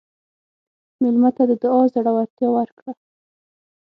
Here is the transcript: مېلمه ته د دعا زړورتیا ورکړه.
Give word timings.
مېلمه 1.01 1.29
ته 1.37 1.43
د 1.49 1.51
دعا 1.61 1.81
زړورتیا 1.93 2.49
ورکړه. 2.57 2.91